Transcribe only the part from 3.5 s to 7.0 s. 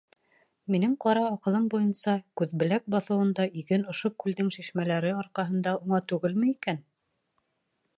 иген ошо күлдең шишмәләре арҡаһында уңа түгелме икән?..